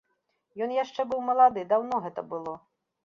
Ён 0.65 0.71
яшчэ 0.77 1.05
быў 1.11 1.21
малады, 1.29 1.67
даўно 1.75 2.01
гэта 2.07 2.21
было. 2.33 2.57